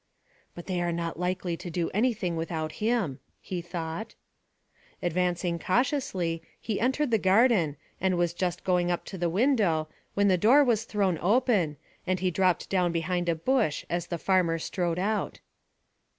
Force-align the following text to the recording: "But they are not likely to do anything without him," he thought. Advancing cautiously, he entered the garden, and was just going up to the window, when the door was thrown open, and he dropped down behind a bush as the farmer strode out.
"But 0.55 0.65
they 0.65 0.81
are 0.81 0.91
not 0.91 1.19
likely 1.19 1.55
to 1.57 1.69
do 1.69 1.91
anything 1.91 2.35
without 2.35 2.71
him," 2.81 3.19
he 3.39 3.61
thought. 3.61 4.15
Advancing 4.99 5.59
cautiously, 5.59 6.41
he 6.59 6.79
entered 6.79 7.11
the 7.11 7.19
garden, 7.19 7.77
and 8.01 8.17
was 8.17 8.33
just 8.33 8.63
going 8.63 8.89
up 8.89 9.05
to 9.05 9.17
the 9.19 9.29
window, 9.29 9.87
when 10.15 10.27
the 10.27 10.39
door 10.39 10.63
was 10.63 10.85
thrown 10.85 11.19
open, 11.19 11.77
and 12.07 12.19
he 12.19 12.31
dropped 12.31 12.67
down 12.67 12.91
behind 12.91 13.29
a 13.29 13.35
bush 13.35 13.85
as 13.91 14.07
the 14.07 14.17
farmer 14.17 14.57
strode 14.57 14.97
out. 14.97 15.39